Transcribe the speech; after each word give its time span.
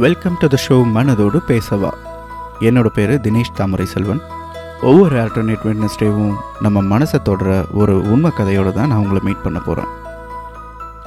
Welcome 0.00 0.36
to 0.40 0.46
the 0.46 0.56
show 0.64 0.76
மனதோடு 0.94 1.38
பேசவா. 1.48 1.90
என்னோட 2.60 2.86
பேர் 2.86 3.10
தினேஷ் 3.24 3.50
தாமரை 3.54 3.86
செல்வன் 3.86 4.20
ஒவ்வொரு 4.80 5.14
ஆல்டர்னேட் 5.22 5.64
வெட்னஸ்டேவும் 5.68 6.36
நம்ம 6.60 6.82
மனசை 6.92 7.22
தொடர 7.22 7.64
ஒரு 7.72 7.94
உண்மை 8.12 8.30
கதையோடு 8.38 8.72
தான் 8.72 8.88
நான் 8.88 8.98
உங்களை 8.98 9.20
மீட் 9.24 9.42
பண்ண 9.42 9.58
போகிறேன் 9.58 9.90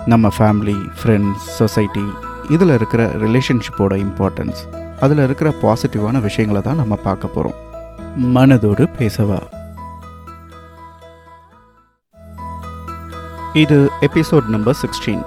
நம்ம 0.05 0.31
ஃபேமிலி 0.37 0.77
ஃப்ரெண்ட்ஸ் 0.99 1.45
சொசைட்டி 1.59 2.05
இதில் 2.49 2.69
இருக்கிற 2.69 3.07
ரிலேஷன்ஷிப்போட 3.25 3.93
இம்பார்ட்டன்ஸ் 4.05 4.61
அதில் 4.99 5.17
இருக்கிற 5.17 5.53
பாசிட்டிவான 5.61 6.21
விஷயங்களை 6.21 6.61
தான் 6.61 6.75
நம்ம 6.75 6.95
பார்க்க 6.95 7.27
போகிறோம் 7.27 7.57
மனதோடு 8.35 8.87
பேசவா. 8.99 9.39
இது 13.53 13.89
எபிசோட் 14.01 14.47
நம்பர் 14.47 14.77
சிக்ஸ்டீன் 14.81 15.25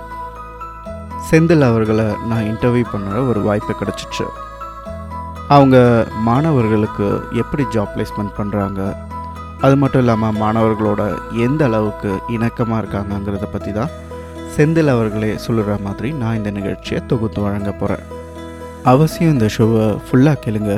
செந்தில் 1.29 1.65
அவர்களை 1.69 2.05
நான் 2.29 2.47
இன்டர்வியூ 2.51 2.85
பண்ணுற 2.93 3.29
ஒரு 3.29 3.41
வாய்ப்பு 3.43 3.73
கிடச்சிச்சு. 3.81 4.27
அவங்க 5.57 5.77
மாணவர்களுக்கு 6.29 7.07
எப்படி 7.43 7.65
ஜாப் 7.75 7.93
பிளேஸ்மெண்ட் 7.95 8.35
பண்ணுறாங்க 8.39 8.81
அது 9.61 9.77
மட்டும் 9.77 10.01
இல்லாமல் 10.01 10.39
மாணவர்களோட 10.43 11.03
எந்த 11.47 11.65
அளவுக்கு 11.65 12.11
இணக்கமாக 12.29 12.81
இருக்காங்கங்கிறத 12.83 13.47
பற்றி 13.53 13.73
தான் 13.73 13.95
செந்தில் 14.57 14.93
அவர்களே 14.95 15.33
சொல்லுற 15.47 15.81
மாதிரி 15.87 16.13
நான் 16.13 16.37
இந்த 16.37 16.51
நிகழ்ச்சியை 16.51 17.01
தொகுத்து 17.07 17.41
வழங்க 17.41 17.73
போகிறேன் 17.73 18.05
அவசியம் 18.93 19.33
இந்த 19.33 19.47
ஷோவை 19.57 19.87
ஃபுல்லாக 20.07 20.43
கேளுங்க. 20.45 20.75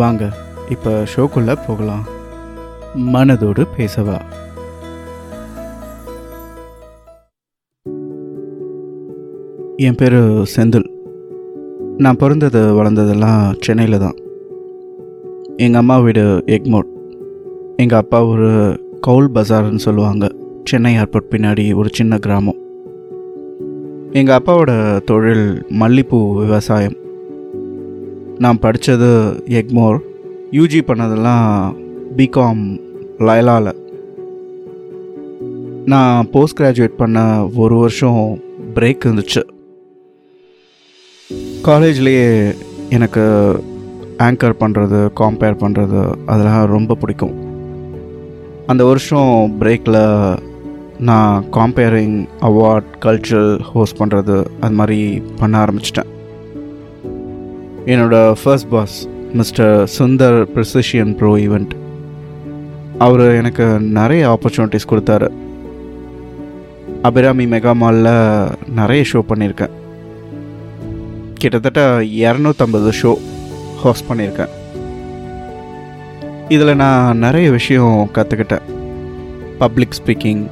வாங்க 0.00 0.24
இப்போ 0.74 0.90
ஷோக்குள்ளே 1.14 1.54
போகலாம். 1.66 2.04
மனதோடு 3.14 3.62
பேசவா? 3.76 4.18
என் 9.76 9.94
பேர் 9.94 10.14
செந்தில். 10.56 10.88
நான் 11.98 12.16
பிறந்தது 12.16 12.60
வளர்ந்ததெல்லாம் 12.60 13.54
சென்னையில் 13.60 13.98
தான். 13.98 14.14
எங்கள் 15.56 15.80
அம்மா 15.80 15.98
வீடு 15.98 16.44
எக்மோட். 16.46 16.86
எங்கள் 17.76 17.98
அப்பா 17.98 18.26
ஒரு 18.26 18.80
கவுல் 19.00 19.30
பஜார்னு 19.30 19.76
சொல்லுவாங்க. 19.76 20.28
சென்னை 20.64 20.96
ஏர்போர்ட் 20.96 21.30
பின்னாடி 21.30 21.74
ஒரு 21.74 21.88
சின்ன 21.92 22.18
கிராமம். 22.18 22.56
எங்கள் 24.12 24.36
அப்பாவோட 24.36 25.00
தொழில் 25.00 25.66
மல்லிப்பூ 25.80 26.34
விவசாயம். 26.34 26.96
நான் 28.38 28.58
படித்தது 28.58 29.42
எக்மோர். 29.48 29.98
யூஜி 30.50 30.80
பண்ணதெல்லாம் 30.86 31.74
பிகாம் 32.16 32.80
லயலாவில் 33.18 33.82
நான் 35.84 36.30
போஸ்ட் 36.30 36.60
கிராஜுவேட் 36.60 36.96
பண்ண 36.96 37.48
ஒரு 37.56 37.78
வருஷம் 37.78 38.38
பிரேக் 38.74 39.04
இருந்துச்சு. 39.04 39.42
காலேஜ்லேயே 41.66 42.54
எனக்கு 42.96 43.22
ஆங்கர் 44.26 44.56
பண்ணுறது 44.62 44.98
காம்பேர் 45.20 45.60
பண்ணுறது 45.62 46.00
அதெல்லாம் 46.26 46.66
ரொம்ப 46.72 46.94
பிடிக்கும். 46.94 47.32
அந்த 48.66 48.84
வருஷம் 48.84 49.54
பிரேக்கில் 49.60 49.98
நான் 50.98 51.44
காம்பேரிங் 51.52 52.18
அவார்ட் 52.48 52.90
கல்ச்சரல் 53.04 53.60
ஹோஸ்ட் 53.60 54.00
பண்ணுறது 54.00 54.36
அது 54.60 54.74
மாதிரி 54.80 55.22
பண்ண 55.38 55.64
ஆரம்பிச்சிட்டேன். 55.64 56.10
என்னோடய 57.92 58.34
first 58.42 58.68
boss 58.74 59.08
mister 59.32 59.88
Sundar 59.98 60.38
precision 60.56 61.14
pro 61.20 61.32
event 61.36 61.72
அவர் 62.98 63.24
எனக்கு 63.40 63.66
நிறைய 64.00 64.24
ஆப்பர்ச்சுனிட்டிஸ் 64.34 64.90
கொடுத்தாரு. 64.90 65.30
அபிராமி 67.02 67.46
மெகா 67.46 67.74
மாலில் 67.84 68.12
நிறைய 68.80 69.04
ஷோ 69.12 69.22
பண்ணியிருக்கேன். 69.30 69.74
கிட்டத்தட்ட 71.44 71.82
இரநூத்தம்பது 72.24 72.90
ஷோ 73.00 73.12
ஹோஸ்ட் 73.82 74.08
பண்ணியிருக்கேன். 74.10 74.52
இதில் 76.54 76.80
நான் 76.82 77.22
நிறைய 77.24 77.46
விஷயம் 77.58 77.94
கற்றுக்கிட்டேன் 78.16 78.66
பப்ளிக் 79.62 79.96
ஸ்பீக்கிங் 79.98 80.42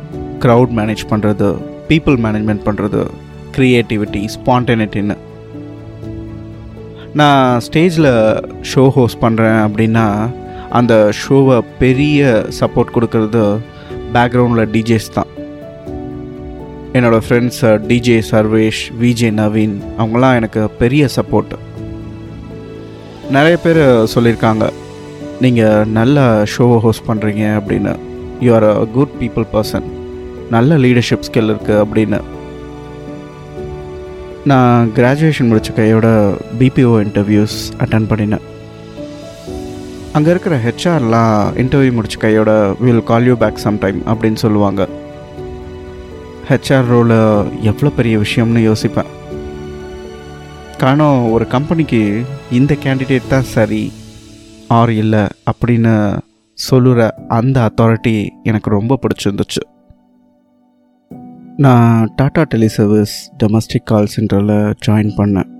க்ரௌட் 0.44 0.72
மேனேஜ் 0.78 1.03
பண்ணுறது 1.11 1.49
பீப்புள் 1.91 2.17
மேனேஜ்மெண்ட் 2.25 2.65
பண்ணுறது 2.69 3.00
க்ரியேட்டிவிட்டி 3.56 4.22
ஸ்பான்டெனிட்டின்னு 4.34 5.17
நான் 7.21 7.61
ஸ்டேஜில் 7.67 8.12
ஷோ 8.71 8.84
ஹோஸ்ட் 8.97 9.22
பண்ணுறேன் 9.25 9.61
அப்படின்னா 9.67 10.06
அந்த 10.78 10.94
ஷோவை 11.21 11.59
பெரிய 11.83 12.21
சப்போர்ட் 12.61 12.94
கொடுக்கறது 12.94 13.44
பேக்ரவுண்டில் 14.15 14.72
டிஜேஸ் 14.77 15.15
தான். 15.17 15.31
என்னோடய 16.97 17.25
friends 17.27 17.61
DJ 17.91 18.17
Sarvesh 18.31 18.81
VJ 19.03 19.29
Naveen 19.41 19.77
அவங்களாம் 19.99 20.39
எனக்கு 20.41 20.63
பெரிய 20.81 21.09
சப்போர்ட் 21.17 21.53
நிறைய 23.37 23.57
பேர் 23.65 23.81
சொல்லியிருக்காங்க 24.15 24.65
நீங்கள் 25.45 25.89
நல்ல 25.99 26.27
ஷோவை 26.55 26.77
ஹோஸ்ட் 26.85 27.07
பண்ணுறீங்க 27.09 27.45
அப்படின்னு. 27.59 27.93
You 28.45 28.51
are 28.59 28.67
a 28.71 28.75
good 28.97 29.15
people 29.21 29.47
person 29.55 29.87
நல்ல 30.55 30.77
லீடர்ஷிப் 30.85 31.27
ஸ்கில் 31.29 31.51
இருக்குது 31.53 31.83
அப்படின்னு. 31.85 32.21
நான் 34.51 34.91
கிராஜுவேஷன் 34.97 35.51
முடித்த 35.51 35.73
கையோட 35.81 36.09
பிபிஓ 36.61 36.95
இன்டர்வியூஸ் 37.07 37.59
அட்டன் 37.85 38.09
பண்ணினேன். 38.11 38.47
அங்கே 40.19 40.31
இருக்கிற 40.35 40.57
ஹெச்ஆர்லாம் 40.67 41.37
இன்டர்வியூ 41.63 41.93
முடிச்ச 41.99 42.19
கையோட 42.27 42.51
will 42.85 43.07
call 43.11 43.29
you 43.31 43.37
back 43.45 43.63
sometime 43.67 44.01
அப்படின்னு 44.13 44.41
சொல்லுவாங்க. 44.45 44.83
ஹெச்ஆர் 46.49 46.89
ரோல் 46.93 47.15
எவ்வளோ 47.71 47.91
பெரிய 47.97 48.15
விஷயம்னு 48.19 48.63
யோசிப்பேன். 48.69 49.11
காரணம் 50.81 51.31
ஒரு 51.31 51.45
கம்பெனிக்கு 51.47 52.01
இந்த 52.59 52.77
கேண்டிடேட் 52.85 53.29
தான் 53.29 53.49
சரி 53.55 53.93
ஆர் 54.69 54.91
இல்லை 54.91 55.23
அப்படின்னு 55.51 55.95
சொல்லுற 56.59 57.09
அந்த 57.39 57.57
அத்தாரிட்டி 57.69 58.15
எனக்கு 58.43 58.71
ரொம்ப 58.71 58.99
பிடிச்சிருந்துச்சு. 59.03 59.63
நான் 61.57 62.13
டாடா 62.17 62.45
டெலிசர்வீஸ் 62.55 63.17
டொமஸ்டிக் 63.41 63.89
கால் 63.91 64.13
சென்டரில் 64.17 64.57
ஜாயின் 64.87 65.17
பண்ணேன். 65.17 65.51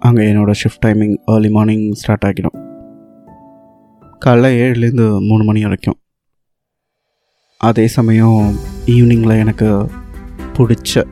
அங்கே 0.00 0.24
என்னோடய 0.32 0.60
shift 0.62 0.84
timing 0.86 1.16
early 1.34 1.50
morning 1.50 1.86
start 1.92 2.26
ஆகிடும். 2.28 2.58
காலைல 4.26 4.50
ஏழுலேருந்து 4.64 5.08
மூணு 5.28 5.44
மணி 5.44 5.62
வரைக்கும். 5.62 5.98
அதே 7.66 7.84
சமயம் 7.94 8.42
ஈவினிங்கில் 8.94 9.40
எனக்கு 9.42 9.68
பிடிச்ச 10.56 11.02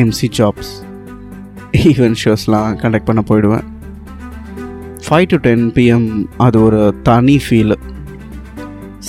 எம்சி 0.00 0.28
ஜாப்ஸ் 0.36 0.70
ஈவென்ட் 1.88 2.20
ஷோஸ்லாம் 2.22 2.76
கண்டக்ட் 2.82 3.08
பண்ண 3.08 3.22
போயிடுவேன். 3.30 3.66
ஃபைவ் 5.06 5.26
டு 5.32 5.38
டென் 5.46 5.64
பிஎம் 5.76 6.06
அது 6.44 6.62
ஒரு 6.66 6.80
தனி 7.08 7.36
ஃபீலு 7.46 7.76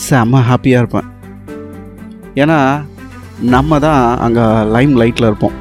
செம்ம 0.07 0.41
ஹாப்பியாக 0.50 0.81
இருப்பேன். 0.81 1.07
ஏன்னா 2.44 2.59
நம்ம 3.56 3.79
தான் 3.88 4.03
அங்கே 4.27 4.47
லைம் 4.75 4.94
லைட்டில் 5.03 5.29
இருப்போம் 5.29 5.56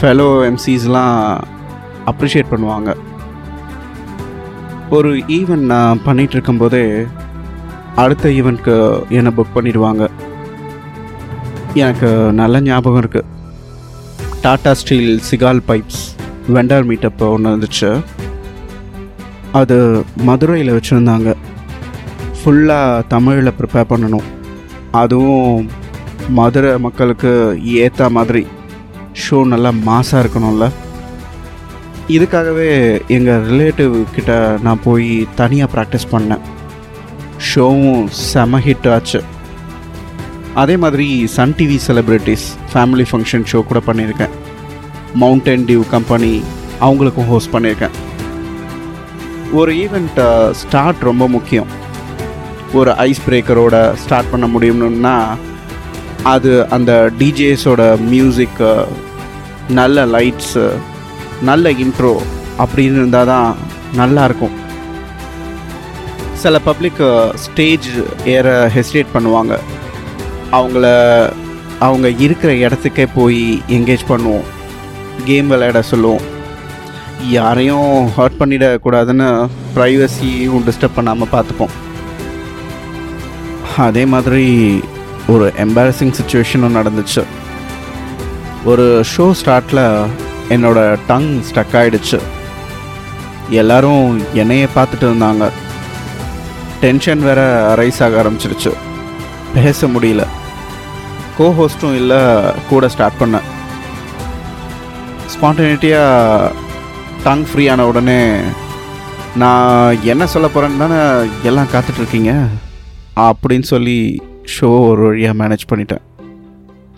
ஃபெலோ 0.00 0.28
எம்சிஸ்லாம் 0.48 1.16
அப்ரிஷியேட் 2.12 2.52
பண்ணுவாங்க. 2.54 2.90
ஒரு 4.98 5.12
ஈவெண்ட் 5.38 5.70
நான் 5.74 6.04
பண்ணிகிட்ருக்கும் 6.08 6.62
போதே 6.64 6.84
அடுத்த 8.02 8.28
ஈவெண்ட்க்கு 8.38 8.74
என்னை 9.18 9.30
புக் 9.36 9.54
பண்ணிடுவாங்க. 9.54 10.04
எனக்கு 11.82 12.08
நல்ல 12.40 12.60
ஞாபகம் 12.68 13.00
இருக்குது 13.02 13.30
Tata 14.42 14.72
steel 14.80 15.12
சிகால் 15.28 15.60
pipes 15.68 16.02
vendor 16.54 16.86
meetup 16.90 17.22
ஒன்று 17.28 17.50
இருந்துச்சு 17.52 17.90
அது 19.60 19.76
மதுரையில் 20.28 20.74
வச்சுருந்தாங்க. 20.76 21.28
ஃபுல்லாக 22.38 23.06
தமிழில் 23.12 23.56
ப்ரிப்பேர் 23.58 23.90
பண்ணணும். 23.92 24.26
அதுவும் 25.00 25.70
மதுரை 26.38 26.72
மக்களுக்கு 26.86 27.32
ஏற்ற 27.82 28.08
மாதிரி. 28.16 28.42
ஷோ 29.22 29.38
நல்லா 29.52 29.70
மாசாக 29.88 30.22
இருக்கணும்ல. 30.24 30.66
இதுக்காகவே 32.16 32.70
எங்கள் 33.16 33.44
ரிலேட்டிவ் 33.50 33.96
கிட்ட 34.14 34.32
நான் 34.66 34.84
போய் 34.86 35.10
தனியாக 35.40 35.72
ப்ராக்டிஸ் 35.74 36.10
பண்ணேன். 36.12 36.44
ஷோவும் 37.50 38.04
செம 38.28 38.60
ஹிட் 38.66 38.88
ஆச்சு. 38.94 39.20
அதே 40.62 40.76
மாதிரி 40.82 41.08
Sun 41.36 41.56
TV 41.58 41.78
celebrities 41.86 42.46
family 42.72 43.04
function 43.10 43.48
show 43.50 43.58
கூட 43.70 43.80
பண்ணியிருக்கேன். 43.88 44.34
மவுண்டன் 45.22 45.66
டியூ 45.68 45.82
கம்பெனி 45.94 46.32
அவங்களுக்கும் 46.86 47.28
ஹோஸ்ட் 47.32 47.52
பண்ணியிருக்கேன். 47.54 47.96
ஒரு 49.58 49.72
ஈவெண்ட்டை 49.82 50.28
ஸ்டார்ட் 50.62 51.04
ரொம்ப 51.10 51.26
முக்கியம். 51.36 51.70
ஒரு 52.78 52.90
ஐஸ் 53.08 53.24
பிரேக்கரோட 53.26 53.76
ஸ்டார்ட் 54.04 54.32
பண்ண 54.32 54.46
முடியும்னா 54.54 55.16
அது 56.32 56.52
அந்த 56.76 56.92
டிஜேஸோட 57.20 57.82
மியூசிக்கு 58.12 58.70
நல்ல 59.78 60.06
லைட்ஸு 60.14 60.64
நல்ல 61.48 61.70
இன்ட்ரோ 61.84 62.14
அப்படின்னு 62.62 62.98
இருந்தால் 63.00 63.30
தான் 63.32 63.48
நல்லாயிருக்கும் 64.00 64.56
சில 66.42 66.58
பப்ளிக் 66.68 67.00
ஸ்டேஜ் 67.44 67.88
ஏற 68.36 68.48
ஹெசிடேட் 68.74 69.14
பண்ணுவாங்க. 69.14 69.54
அவங்கள 70.58 70.86
அவங்க 71.86 72.08
இருக்கிற 72.24 72.52
இடத்துக்கே 72.66 73.06
போய் 73.14 73.42
என்கேஜ் 73.76 74.08
பண்ணுவோம். 74.08 74.46
கேம் 75.24 75.48
விளையாட 75.52 75.82
சொல்லுவோம். 75.82 76.24
யாரையும் 77.28 78.08
ஹர்ட் 78.16 78.38
பண்ணிடக்கூடாதுன்னு 78.40 79.28
ப்ரைவசியும் 79.76 80.64
டிஸ்டர்ப் 80.68 80.96
பண்ணாமல் 80.98 81.32
பார்த்துப்போம். 81.32 81.74
அதே 83.86 84.04
மாதிரி 84.14 84.46
ஒரு 85.28 85.52
எம்பாரசிங் 85.64 86.14
சுச்சுவேஷனும் 86.18 86.78
நடந்துச்சு. 86.78 87.24
ஒரு 88.64 88.86
ஷோ 89.12 89.26
ஸ்டார்ட்டில் 89.40 89.84
என்னோடய 90.54 90.98
டங் 91.08 91.30
ஸ்டக் 91.48 91.74
ஆகிடுச்சு 91.80 92.18
எல்லோரும் 93.60 94.04
என்னையே 94.34 94.66
பார்த்துட்டு 94.76 95.06
இருந்தாங்க. 95.08 95.44
டென்ஷன் 96.82 97.22
வேற 97.28 97.40
ரைஸ் 97.80 98.00
ஆக 98.04 98.16
ஆரம்பிச்சிருச்சு. 98.22 98.72
பேச 99.54 99.86
முடியல. 99.94 100.24
கோ 101.36 101.46
ஹோஸ்ட்டும் 101.58 101.96
இல்லை 102.00 102.20
கூட 102.70 102.88
ஸ்டார்ட் 102.94 103.20
பண்ணேன். 103.20 103.46
ஸ்பான்டேனிட்டியாக 105.34 106.52
டங் 107.26 107.44
ஃப்ரீ 107.50 107.64
ஆன 107.72 107.86
உடனே 107.90 108.20
நான் 109.42 110.02
என்ன 110.12 110.26
சொல்ல 110.34 110.46
போகிறேன்னு 110.54 110.82
தானே 110.84 111.00
எல்லாம் 111.48 111.72
காத்துட்ருக்கீங்க 111.72 112.32
அப்படின்னு 113.28 113.66
சொல்லி 113.72 113.98
ஷோ 114.54 114.68
ஒரு 114.90 115.02
வழியாக 115.08 115.38
மேனேஜ் 115.40 115.70
பண்ணிட்டேன். 115.72 116.04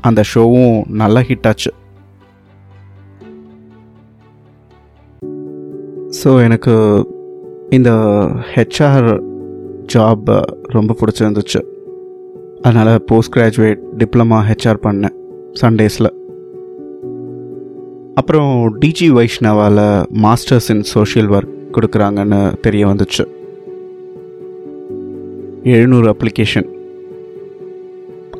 அந்த 0.09 0.21
ஷோவும் 0.33 0.75
நல்லா 1.03 1.21
ஹிட் 1.29 1.49
ஆச்சு. 1.51 1.73
ஸோ 6.21 6.31
எனக்கு 6.47 6.75
இந்த 7.79 7.91
ஹெச்ஆர் 8.53 9.09
ஜாப் 9.93 10.29
uh, 10.35 10.43
ரொம்ப 10.75 10.95
பிடிச்சிருந்துச்சு. 11.01 11.61
அதனால் 12.63 12.99
போஸ்ட் 13.07 13.33
கிராஜுவேட் 13.37 13.83
டிப்ளமா 13.99 14.39
ஹெச்ஆர் 14.49 14.81
பண்ணேன் 14.87 15.15
சண்டேஸில் 15.61 16.11
அப்புறம் 18.15 18.53
டிஜி 18.81 19.09
வைஷ்ணவால் 19.17 19.83
மாஸ்டர்ஸ் 20.25 20.69
இன் 20.75 20.83
சோஷியல் 20.95 21.29
ஒர்க் 21.29 21.55
கொடுக்குறாங்கன்னு 21.77 22.41
தெரிய 22.61 22.87
வந்துச்சு. 22.87 23.25
எழுநூறு 25.75 26.09
அப்ளிகேஷன் 26.13 26.69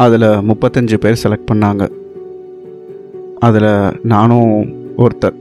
அதில் 0.05 0.29
முப்பத்தஞ்சு 0.51 0.99
பேர் 1.05 1.23
செலக்ட் 1.23 1.51
பண்ணாங்க. 1.53 1.87
அதில் 3.47 3.73
நானும் 4.13 4.53
ஒருத்தர் 5.05 5.39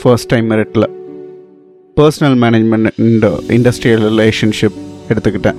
ஃபர்ஸ்ட் 0.00 0.30
டைம் 0.32 0.50
மெரிட்டில் 0.50 0.88
பர்சனல் 1.98 2.36
மேனேஜ்மெண்ட் 2.42 2.90
இந்த 3.06 3.26
இண்டஸ்ட்ரியல் 3.56 4.04
ரிலேஷன்ஷிப் 4.10 4.76
எடுத்துக்கிட்டேன். 5.08 5.58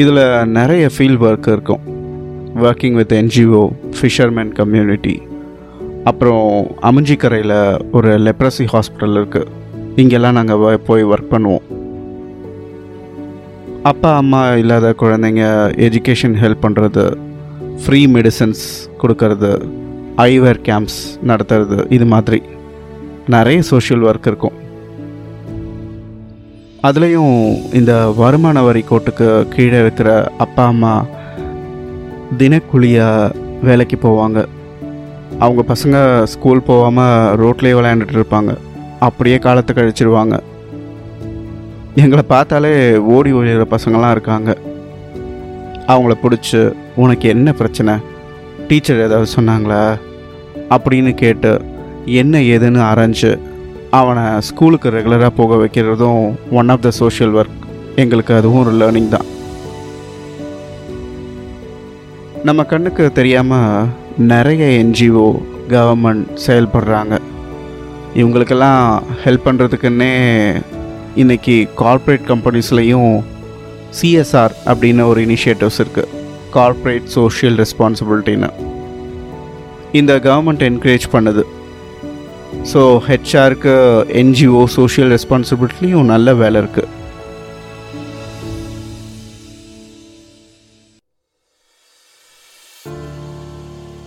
இதில் 0.00 0.20
நிறைய 0.56 0.90
ஃபீல்ட் 0.94 1.22
ஒர்க் 1.28 1.48
இருக்கும். 1.52 1.84
Working 2.64 2.96
with 2.98 3.14
NGO 3.20 3.62
fisherman 3.98 4.50
community 4.58 5.14
அப்புறம் 6.10 6.44
அமிஞ்சிக்கரையில் 6.90 7.56
ஒரு 7.92 8.12
லெப்ரசி 8.26 8.66
ஹாஸ்பிட்டல் 8.74 9.16
இருக்குது 9.20 9.48
இங்கெல்லாம் 9.96 10.38
நாங்கள் 10.40 10.78
போய் 10.90 11.08
ஒர்க் 11.14 11.32
பண்ணுவோம். 11.34 11.66
அப்பா 13.92 14.12
அம்மா 14.22 14.44
இல்லாத 14.62 14.94
குழந்தைங்க 15.04 15.44
எஜுகேஷன் 15.88 16.38
ஹெல்ப் 16.44 16.64
பண்ணுறது 16.68 17.06
ஃப்ரீ 17.82 18.06
மெடிசன்ஸ் 18.16 18.64
கொடுக்கறது 19.02 19.52
ஐவேர் 20.30 20.64
கேம்ப்ஸ் 20.70 21.02
நடத்துறது 21.26 21.92
இது 21.92 22.06
மாதிரி. 22.14 22.40
நிறைய 23.26 23.62
சோஷியல் 23.62 24.02
ஒர்க் 24.02 24.26
இருக்கும். 24.26 24.52
அதுலேயும் 26.82 27.58
இந்த 27.74 28.14
வருமான 28.16 28.62
வரி 28.62 28.84
கோட்டுக்கு 28.90 29.48
கீழே 29.48 29.78
இருக்கிற 29.78 30.32
அப்பா 30.38 30.66
அம்மா 30.66 31.06
தினக்கூலியாக 32.38 33.34
வேலைக்கு 33.62 33.98
போவாங்க. 34.02 34.46
அவங்க 35.38 35.64
பசங்க 35.66 36.22
ஸ்கூல் 36.22 36.62
போகாமல் 36.62 37.38
ரோட்லேயே 37.38 37.74
விளையாண்டுட்டு 37.76 38.22
இருப்பாங்க. 38.22 38.56
அப்படியே 38.98 39.38
காலத்தை 39.38 39.76
கழிச்சிருவாங்க. 39.76 40.40
எங்களை 41.94 42.24
பார்த்தாலே 42.28 42.96
ஓடி 42.96 43.32
ஓடிகிற 43.32 43.64
பசங்களாம் 43.70 44.10
இருக்காங்க. 44.10 44.56
அவங்கள 45.86 46.14
பிடிச்சி 46.22 46.72
உனக்கு 46.96 47.28
என்ன 47.28 47.52
பிரச்சனை? 47.52 47.94
டீச்சர் 48.68 48.96
ஏதாவது 48.96 49.30
சொன்னாங்களா? 49.36 49.98
அப்படின்னு 50.70 51.14
கேட்டு 51.14 51.62
என்ன 52.06 52.38
ஏதுன்னு 52.38 52.80
ஆராய்ஞ்சு 52.90 53.40
அவனை 53.90 54.40
ஸ்கூலுக்கு 54.40 54.90
ரெகுலராக 54.90 55.30
போக 55.36 55.56
வைக்கிறதும் 55.56 56.34
one 56.50 56.68
of 56.68 56.82
the 56.82 56.90
social 56.90 57.32
work 57.32 57.58
எங்களுக்கு 57.96 58.34
அதுவும் 58.34 58.66
ஒரு 58.66 58.72
லேர்னிங் 58.80 59.08
தான். 59.08 59.28
நம்ம 62.44 62.64
கண்ணுக்கு 62.64 63.12
தெரியாமல் 63.12 63.86
நிறைய 64.18 64.84
என்ஜிஓ 64.84 65.40
கவர்மெண்ட் 65.68 66.26
செயல்படுறாங்க. 66.46 67.18
இவங்களுக்கெல்லாம் 68.14 69.02
ஹெல்ப் 69.24 69.46
பண்ணுறதுக்குன்னே 69.48 70.12
இன்றைக்கி 71.16 71.68
கார்ப்பரேட் 71.74 72.26
கம்பெனிஸ்லேயும் 72.32 73.22
சிஎஸ்ஆர் 74.00 74.54
அப்படின்னு 74.66 75.06
ஒரு 75.06 75.20
இனிஷியேட்டிவ்ஸ் 75.26 75.80
இருக்குது 75.84 76.08
கார்ப்பரேட் 76.50 77.06
சோஷியல் 77.06 77.56
ரெஸ்பான்சிபிலிட்டின்னு 77.62 78.50
இந்த 79.92 80.14
கவர்மெண்ட் 80.16 80.66
என்கரேஜ் 80.70 81.06
பண்ணுது. 81.12 81.42
ஸோ 82.70 82.80
ஹெச்ஆருக்கு 83.08 83.74
என்ஜிஓ 84.20 84.62
சோஷியல் 84.78 85.12
ரெஸ்பான்சிபிலிட்டிலையும் 85.16 86.10
நல்ல 86.12 86.34
வேலை 86.40 86.58
இருக்குது 86.62 86.88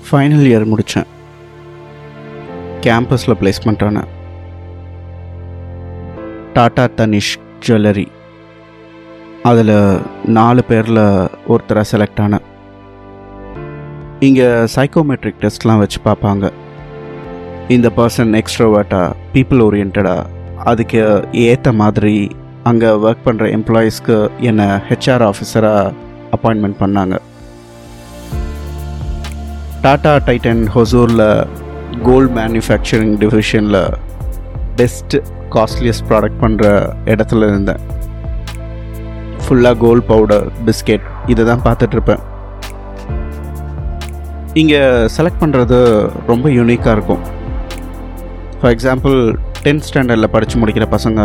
ஃபைனல் 0.07 0.47
இயர் 0.49 0.65
முடித்தேன் 0.71 1.09
கேம்பஸில் 2.85 3.37
பிளேஸ்மெண்ட் 3.41 3.85
ஆனேன் 3.87 4.11
டாடா 6.55 6.85
தனிஷ் 6.97 7.35
ஜுவல்லரி 7.65 8.07
அதில் 9.49 9.77
நாலு 10.37 10.61
பேரில் 10.69 11.05
ஒருத்தராக 11.51 11.85
செலக்ட் 11.91 12.21
ஆனேன். 12.25 12.45
இங்கே 14.27 14.47
சைக்கோமெட்ரிக் 14.75 15.41
டெஸ்ட்லாம் 15.43 15.81
வச்சு 15.83 15.99
பார்ப்பாங்க. 16.05 16.45
இந்த 17.71 17.87
பர்சன் 17.97 18.31
எக்ஸ்ட்ரோவேர்ட்டா 18.39 19.01
பீப்புள் 19.33 19.61
ஓரியன்டா 19.65 20.15
அதுக்கு 20.69 21.01
ஏற்ற 21.43 21.71
மாதிரி 21.81 22.15
அங்கே 22.69 22.89
ஒர்க் 23.03 23.23
பண்ணுற 23.27 23.45
எம்ப்ளாயீஸ்க்கு 23.57 24.17
என்னை 24.49 24.65
ஹெச்ஆர் 24.87 25.23
ஆஃபீஸராக 25.27 25.93
அப்பாயின்மெண்ட் 26.35 26.77
பண்ணாங்க. 26.81 27.15
டாடா 29.83 30.13
டைட்டன் 30.27 30.63
ஹொசூரில் 30.75 31.25
கோல்ட் 32.07 32.33
மேனுஃபேக்சரிங் 32.39 33.15
டிவிஷனில் 33.23 33.81
பெஸ்ட் 34.79 35.15
காஸ்ட்லியஸ்ட் 35.55 36.07
ப்ராடக்ட் 36.11 36.41
பண்ணுற 36.43 36.65
இடத்துல 37.13 37.49
இருந்தேன். 37.51 37.81
ஃபுல்லாக 39.45 39.77
கோல்ட் 39.85 40.07
பவுடர் 40.11 40.47
பிஸ்கெட் 40.67 41.07
இதை 41.33 41.45
தான் 41.51 41.63
பார்த்துட்ருப்பேன் 41.67 42.21
இங்கே 44.63 44.83
செலக்ட் 45.15 45.41
பண்ணுறது 45.43 45.79
ரொம்ப 46.33 46.49
யூனிக்காக 46.49 46.95
இருக்கும். 46.97 47.23
ஃபார் 48.63 48.75
எக்ஸாம்பிள் 48.75 49.15
டென்த் 49.63 49.85
ஸ்டாண்டர்டில் 49.87 50.31
படித்து 50.33 50.55
முடிக்கிற 50.59 50.85
பசங்க 50.93 51.21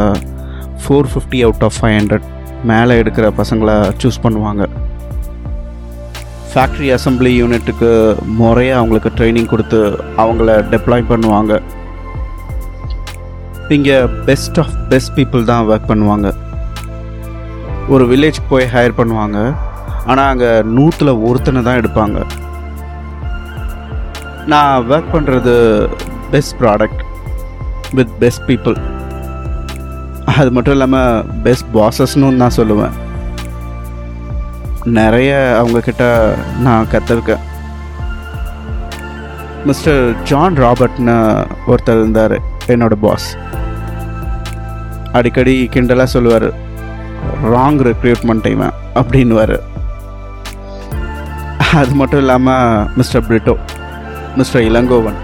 four 0.83 1.09
fifty 1.11 1.41
out 1.47 1.63
of 1.67 1.77
five 1.77 1.95
hundred 1.99 2.25
மேலே 2.71 2.95
எடுக்கிற 3.01 3.27
பசங்களை 3.41 3.77
சூஸ் 4.03 4.19
பண்ணுவாங்க. 4.25 4.63
ஃபேக்ட்ரி 6.53 6.89
அசம்பிளி 6.97 7.33
யூனிட்டுக்கு 7.41 7.91
முறையாக 8.41 8.81
அவங்களுக்கு 8.81 9.11
ட்ரைனிங் 9.19 9.49
கொடுத்து 9.53 9.81
அவங்கள 10.23 10.59
டெப்ளாய் 10.73 11.09
பண்ணுவாங்க. 11.13 11.61
இங்கே 13.77 13.99
பெஸ்ட் 14.29 14.59
ஆஃப் 14.63 14.75
பெஸ்ட் 14.93 15.15
பீப்புள் 15.19 15.49
தான் 15.53 15.71
ஒர்க் 15.73 15.91
பண்ணுவாங்க. 15.95 16.29
ஒரு 17.95 18.07
வில்லேஜ்க்கு 18.13 18.53
போய் 18.55 18.71
ஹையர் 18.77 19.01
பண்ணுவாங்க. 19.01 19.41
ஆனால் 20.11 20.29
அங்கே 20.33 20.53
நூற்றில் 20.77 21.19
ஒருத்தனை 21.29 21.63
தான் 21.69 21.81
எடுப்பாங்க. 21.83 22.19
நான் 24.55 24.89
ஒர்க் 24.95 25.15
பண்ணுறது 25.19 25.55
best 26.35 26.57
product 26.63 27.05
with 27.95 28.19
best 28.19 28.47
people 28.47 28.77
அது 30.25 30.51
மட்டும் 30.51 30.73
இல்லாமல் 30.73 31.25
பெஸ்ட் 31.43 31.67
பாசஸ்னு 31.75 32.31
நான் 32.31 32.57
சொல்லுவேன். 32.57 32.95
நிறைய 34.85 35.61
அவங்கக்கிட்ட 35.61 36.05
நான் 36.59 36.89
கற்றுருக்கேன் 36.93 37.45
மிஸ்டர் 39.65 40.23
ஜான் 40.23 40.57
ராபர்ட்னு 40.57 41.17
ஒருத்தர் 41.67 41.97
இருந்தார் 41.97 42.37
என்னோட 42.67 42.95
பாஸ் 42.95 43.37
அடிக்கடி 45.13 45.69
கிண்டலாக 45.69 46.05
சொல்லுவார் 46.05 46.49
ராங் 47.43 47.83
ரெக்ரூட்மெண்ட் 47.83 48.47
இவன் 48.47 48.73
அப்படின்வார் 48.95 49.57
அது 51.73 51.95
மட்டும் 51.95 52.19
இல்லாமல் 52.19 52.87
mister 52.97 53.27
Brito 53.29 53.57
mister 54.37 54.63
Ilangovan 54.63 55.19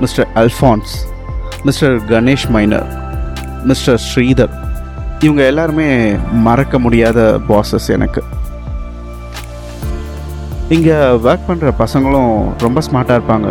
mister 0.00 0.28
Alphonse 0.34 0.92
mister 1.66 1.96
Ganesh 2.10 2.46
minor 2.54 2.86
mister 3.70 3.98
Sridhar 4.06 4.54
இவங்க 5.26 5.42
எல்லாருமே 5.50 5.86
மறக்க 6.46 6.78
முடியாத 6.84 7.18
பாசஸ் 7.48 7.86
எனக்கு. 7.96 8.22
இங்கே 10.76 10.96
ஒர்க் 11.28 11.46
பண்ணுற 11.50 11.70
பசங்களும் 11.82 12.32
ரொம்ப 12.64 12.82
ஸ்மார்ட்டாக 12.86 13.18
இருப்பாங்க. 13.18 13.48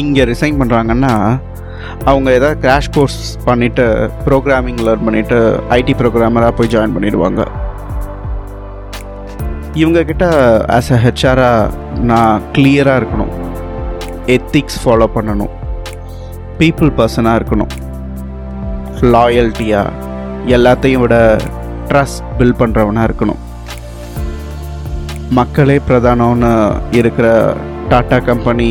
இங்கே 0.00 0.26
ரிசைன் 0.32 0.58
பண்ணுறாங்கன்னா 0.62 1.12
அவங்க 2.10 2.28
ஏதாவது 2.38 2.60
கிராஷ் 2.64 2.92
கோர்ஸ் 2.96 3.20
பண்ணிவிட்டு 3.48 3.86
ப்ரோக்ராமிங் 4.26 4.82
லேர்ன் 4.86 5.06
பண்ணிவிட்டு 5.06 5.40
ஐடி 5.78 5.96
ப்ரோக்ராமராக 6.02 6.56
போய் 6.58 6.72
ஜாயின் 6.74 6.96
பண்ணிடுவாங்க. 6.98 7.40
இவங்கக்கிட்ட 9.82 10.26
ஆஸ் 10.76 10.92
அ 10.98 11.00
ஹெச்ஆராக 11.06 11.72
நான் 12.12 12.42
கிளியராக 12.56 13.00
இருக்கணும். 13.00 13.34
எத்திக்ஸ் 14.36 14.80
ஃபாலோ 14.84 15.08
பண்ணணும். 15.18 15.52
பீப்புள் 16.58 16.92
பர்சனாக 16.98 17.38
இருக்கணும். 17.40 17.72
லாயல்ட்டியாக 19.14 19.94
எல்லாத்தையும் 20.56 21.02
விட 21.04 21.16
ட்ரஸ்ட் 21.88 22.22
பில்ட் 22.38 22.60
பண்ணுறவனாக 22.60 23.08
இருக்கணும். 23.08 23.40
மக்களே 25.38 25.76
பிரதானம்னு 25.88 26.52
இருக்கிற 27.00 27.28
டாட்டா 27.90 28.18
கம்பெனி 28.24 28.68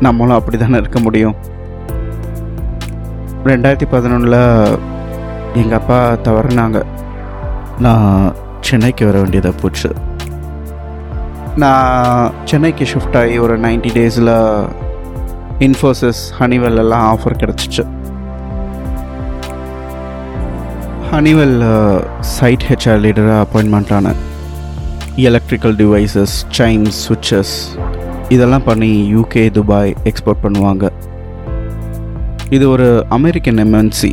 நம்மளும் 0.00 0.38
அப்படி 0.38 0.56
தானே 0.58 0.78
இருக்க 0.82 0.98
முடியும். 1.00 1.36
ரெண்டாயிரத்தி 3.50 3.86
பதினொன்றில் 3.94 4.40
எங்கள் 5.60 5.78
அப்பா 5.78 5.98
தவறுனாங்க. 6.26 6.78
நான் 7.84 8.34
சென்னைக்கு 8.60 9.04
வர 9.08 9.16
வேண்டியதாக 9.18 9.60
போச்சு. 9.62 9.90
நான் 11.62 12.32
சென்னைக்கு 12.44 12.84
ஷிஃப்ட் 12.92 13.18
ஆகி 13.20 13.36
ஒரு 13.38 13.54
நைன்டி 13.60 13.90
டேஸில் 13.98 14.34
இன்ஃபோசிஸ் 15.64 16.18
ஹனிவெல் 16.38 16.78
எல்லாம் 16.80 17.04
ஆஃபர் 17.12 17.36
கிடச்சிச்சு. 17.42 17.82
ஹனிவெல் 21.12 21.54
சைட் 22.32 22.64
ஹெச்ஆர் 22.70 23.00
லீடராக 23.04 23.38
அப்பாயின்மெண்ட் 23.44 23.92
ஆனேன் 23.98 24.20
எலக்ட்ரிக்கல் 25.28 25.76
டிவைசஸ் 25.80 26.34
சைம்ஸ் 26.58 26.98
சுவிட்சஸ் 27.06 27.54
இதெல்லாம் 28.34 28.66
பண்ணி 28.68 28.90
யூகே 29.14 29.44
துபாய் 29.58 29.92
எக்ஸ்போர்ட் 30.10 30.42
பண்ணுவாங்க. 30.44 30.90
இது 32.56 32.64
ஒரு 32.74 32.88
அமெரிக்கன் 33.18 33.60
எம்என்சி 33.64 34.10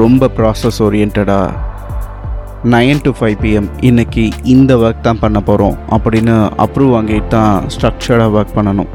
ரொம்ப 0.00 0.30
ப்ராசஸ் 0.38 0.80
ஓரியன்டாக 0.86 1.36
நைன் 2.74 3.04
டு 3.04 3.12
ஃபைவ் 3.18 3.36
பிஎம் 3.44 3.68
இன்னைக்கு 3.90 4.24
இந்த 4.54 4.72
ஒர்க் 4.86 5.06
தான் 5.06 5.22
பண்ண 5.22 5.38
போகிறோம் 5.50 5.78
அப்படின்னு 5.96 6.34
அப்ரூவ் 6.66 6.94
வாங்கிட்டு 6.96 7.32
தான் 7.36 7.54
ஸ்ட்ரக்சர்டாக 7.74 8.34
ஒர்க் 8.38 8.56
பண்ணணும். 8.58 8.90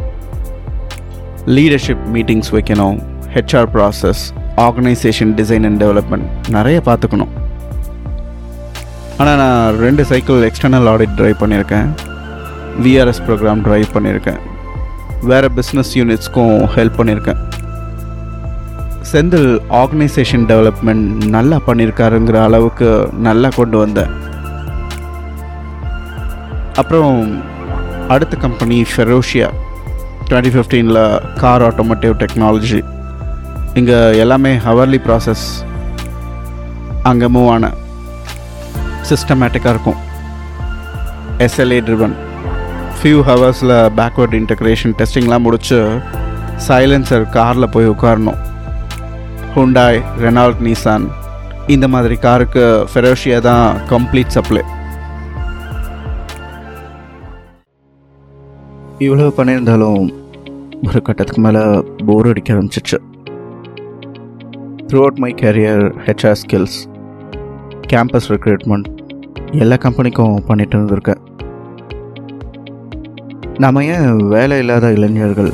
லீடர்ஷிப் 1.53 2.05
மீட்டிங்ஸ் 2.13 2.49
வைக்கணும் 2.53 2.95
HR 3.33 3.67
process 3.73 4.21
organisation 4.63 5.31
design 5.39 5.65
and 5.67 5.79
development 5.83 6.27
நிறைய 6.55 6.77
பார்த்துக்கணும். 6.85 7.33
ஆனால் 9.17 9.37
நான் 9.41 9.75
ரெண்டு 9.83 10.05
சைக்கிள் 10.11 10.39
எக்ஸ்டர்னல் 10.47 10.87
ஆடிட் 10.93 11.13
ட்ரைவ் 11.19 11.37
பண்ணியிருக்கேன். 11.41 11.89
விஆர்எஸ் 12.85 13.21
ப்ரோக்ராம் 13.27 13.61
ட்ரைவ் 13.67 13.85
பண்ணியிருக்கேன். 13.95 14.39
வேறு 15.31 15.49
பிஸ்னஸ் 15.57 15.91
யூனிட்ஸ்க்கும் 15.99 16.55
ஹெல்ப் 16.75 16.97
பண்ணியிருக்கேன். 16.99 17.41
செந்தில் 19.11 19.51
ஆர்கனைசேஷன் 19.81 20.45
டெவலப்மெண்ட் 20.51 21.05
நல்லா 21.35 21.59
பண்ணியிருக்காருங்கிற 21.67 22.39
அளவுக்கு 22.47 22.89
நல்லா 23.27 23.51
கொண்டு 23.59 23.77
வந்தேன். 23.77 24.11
அப்புறம் 26.81 27.19
அடுத்த 28.15 28.35
கம்பெனி 28.37 28.79
ஃபெரோஷியா 28.93 29.51
டுவெண்ட்டி 30.29 30.51
ஃபிஃப்டீனில் 30.55 30.99
கார் 31.41 31.63
ஆட்டோமோட்டிவ் 31.69 32.13
டெக்னாலஜி 32.21 32.81
இங்கே 33.79 33.97
எல்லாமே 34.23 34.51
ஹவர்லி 34.65 34.99
ப்ராசஸ் 35.07 35.45
அங்கே 37.09 37.27
மூவ் 37.35 37.49
ஆன 37.55 37.65
சிஸ்டமேட்டிக்காக 39.09 39.73
இருக்கும். 39.75 39.99
எஸ்எல்ஏ 41.45 41.79
ட்ரிவன் 41.87 42.15
ஃபியூ 42.99 43.17
ஹவர்ஸில் 43.29 43.75
பேக்வர்ட் 43.99 44.35
இன்டக்ரேஷன் 44.41 44.95
டெஸ்டிங்லாம் 44.99 45.45
முடித்து 45.47 45.79
சைலன்சர் 46.67 47.25
காரில் 47.37 47.71
போய் 47.73 47.91
உட்காரணும். 47.93 48.39
ஹுண்டாய் 49.55 49.99
ரெனால்ட் 50.25 50.63
நீசான் 50.67 51.05
இந்த 51.75 51.85
மாதிரி 51.95 52.15
காருக்கு 52.25 52.63
ஃபெரோஷியா 52.91 53.37
தான் 53.49 53.67
கம்ப்ளீட் 53.91 54.35
சப்ளை 54.37 54.63
இவ்வளோ 59.03 59.25
பண்ணியிருந்தாலும் 59.37 60.03
ஒரு 60.87 61.01
கட்டத்துக்கு 61.01 61.41
மேலே 61.41 61.61
போர் 62.07 62.27
அடிக்க 62.29 62.53
ஆரம்பிச்சிச்சு. 62.53 62.97
Throughout 64.99 65.17
my 65.17 65.33
career 65.33 65.83
HR 66.05 66.37
skills 66.41 66.77
campus 67.91 68.27
recruitment 68.33 68.87
எல்லா 69.51 69.75
கம்பெனிக்கும் 69.75 70.35
பண்ணிட்டு 70.45 70.77
இருந்திருக்கேன். 70.77 71.21
நம்ம 73.57 73.83
ஏன் 73.85 74.17
வேலை 74.17 74.59
இல்லாத 74.59 74.91
இளைஞர்கள் 74.91 75.51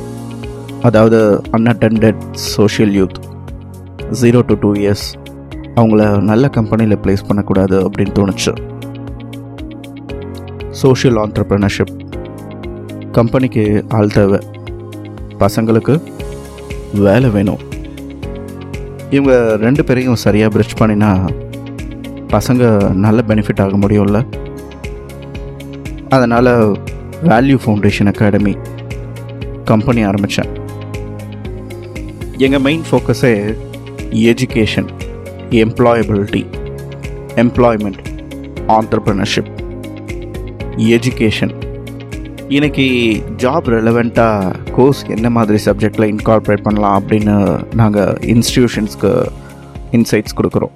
அதாவது 0.82 1.42
unattended 1.52 2.22
social 2.32 2.94
youth 3.00 3.20
zero 4.22 4.42
to 4.42 4.56
two 4.60 4.72
years 4.74 5.08
அவங்கள 5.76 6.22
நல்ல 6.22 6.48
கம்பெனியில் 6.48 6.98
ப்ளேஸ் 6.98 7.28
பண்ணக்கூடாது 7.28 7.90
அப்படின்னு 7.90 8.16
தோணுச்சு. 8.20 8.54
சோஷியல் 10.70 11.16
ஆண்டர்ப்ரனர்ஷிப் 11.16 11.96
கம்பெனிக்கு 13.18 13.64
ஆள் 13.98 14.14
தேவை. 14.16 14.40
பசங்களுக்கு 15.42 15.94
வேலை 17.06 17.30
வேணும். 17.30 17.62
இவங்க 19.16 19.34
ரெண்டு 19.66 19.84
பேரையும் 19.88 20.20
சரியாக 20.24 20.52
பிரிட்ஜ் 20.54 20.80
பண்ணினா 20.82 21.10
பசங்க 22.36 22.70
நல்ல 23.06 23.24
பெனிஃபிட் 23.28 23.62
ஆக 23.64 23.78
முடியும்ல. 23.84 24.20
அதனால் 26.16 26.52
வேல்யூ 27.30 27.58
ஃபவுண்டேஷன் 27.64 28.10
அகாடமி 28.12 28.54
கம்பெனி 29.72 30.04
ஆரம்பித்தேன் 30.04 30.52
எங்கள் 32.46 32.64
main 32.68 32.86
ஃபோக்கஸே 32.90 33.34
education 34.30 34.90
employability 35.64 36.44
employment 37.44 38.02
entrepreneurship 38.78 39.52
education 40.96 41.54
இன்னைக்கு 42.56 42.86
ஜாப் 43.42 43.68
ரெலவெண்ட்டாக 43.74 44.56
கோர்ஸ் 44.76 45.02
என்ன 45.16 45.30
மாதிரி 45.36 45.58
சப்ஜெக்டில் 45.66 46.06
இன்கார்பரேட் 46.14 46.64
பண்ணலாம் 46.64 46.96
அப்படின்னு 47.00 47.36
நாங்கள் 47.80 48.18
இன்ஸ்டிடியூஷன்ஸ்க்கு 48.34 49.12
இன்சைட்ஸ் 49.98 50.36
கொடுக்குறோம். 50.40 50.74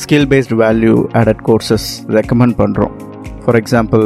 Skill 0.00 0.26
based 0.32 0.56
value 0.62 0.94
added 1.20 1.42
courses 1.48 1.86
recommend 2.08 2.56
பண்ணுறோம் 2.62 2.94
for 3.42 3.58
example 3.60 4.04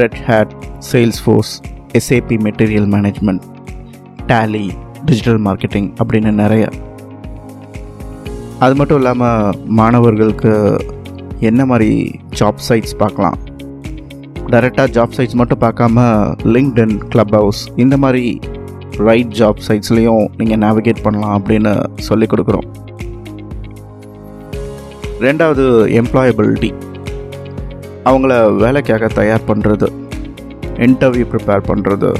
Red 0.00 0.16
Hat 0.28 0.54
Salesforce 1.24 1.52
SAP 2.00 2.38
material 2.46 2.88
management 2.94 3.44
Tally 4.32 4.66
digital 5.04 5.40
marketing 5.48 5.90
அப்படின்னு 6.04 6.32
நிறைய. 6.42 6.66
அது 8.58 8.74
மட்டும் 8.74 8.96
இல்லாமல் 8.96 9.58
மாணவர்களுக்கு 9.80 10.54
என்ன 11.40 11.66
மாதிரி 11.72 12.20
ஜாப் 12.40 12.64
சைட்ஸ் 12.68 12.96
பார்க்கலாம்? 13.04 13.38
டைரெக்டாக 14.52 14.88
ஜாப் 14.96 15.14
சைட்ஸ் 15.16 15.38
மட்டும் 15.40 15.60
பார்க்காம 15.62 16.02
லிங்க்டன் 16.54 16.94
கிளப் 17.12 17.32
ஹவுஸ் 17.36 17.60
இந்த 17.76 17.96
மாதிரி 18.02 18.40
ரைட் 19.08 19.32
ஜாப் 19.38 19.58
சைட்ஸ்லேயும் 19.66 20.26
நீங்கள் 20.36 20.60
நேவிகேட் 20.64 21.02
பண்ணலாம் 21.02 21.34
அப்படின்னு 21.38 21.72
சொல்லி 22.08 22.26
கொடுக்குறோம். 22.26 22.66
ரெண்டாவது 25.26 25.64
எம்ப்ளாயபிலிட்டி 26.00 26.70
அவங்கள 28.04 28.32
வேலைக்காக 28.62 29.06
தயார் 29.18 29.46
பண்ணுறது 29.48 29.88
இன்டர்வியூ 30.86 31.26
ப்ரிப்பேர் 31.32 31.66
பண்ணுறது 31.70 32.10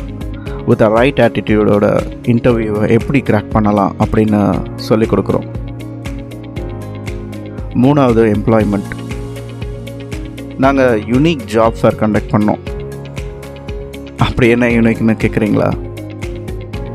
வித் 0.68 0.84
அ 0.88 0.90
ரைட் 0.98 1.22
ஆட்டிடியூடோட 1.26 1.86
இன்டர்வியூவை 2.32 2.90
எப்படி 2.98 3.22
கிராக் 3.30 3.52
பண்ணலாம் 3.56 3.94
அப்படின்னு 4.04 4.40
சொல்லி 4.88 5.06
கொடுக்குறோம். 5.06 5.48
மூணாவது 7.84 8.22
எம்ப்ளாய்மெண்ட் 8.36 8.92
நாங்கள் 10.64 11.00
யுனிக் 11.12 11.42
ஜாப் 11.54 11.78
ஃபேர் 11.78 11.98
கண்டக்ட் 12.00 12.30
பண்ணோம். 12.34 12.62
அப்படி 14.26 14.46
என்ன 14.54 14.66
யூனிக்னு 14.74 15.14
கேட்குறீங்களா 15.22 15.68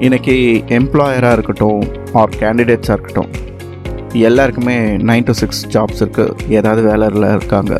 இன்றைக்கி 0.05 0.35
எம்ப்ளாயராக 0.77 1.35
இருக்கட்டும் 1.37 1.81
ஆர் 2.21 2.33
கேண்டிடேட்ஸாக 2.41 2.95
இருக்கட்டும் 2.97 3.29
எல்லாருக்குமே 4.29 4.77
நைன் 5.09 5.27
டு 5.27 5.35
சிக்ஸ் 5.41 5.61
ஜாப்ஸ் 5.75 6.01
இருக்குது 6.03 6.49
ஏதாவது 6.57 6.81
வேலையில் 6.89 7.29
இருக்காங்க. 7.37 7.73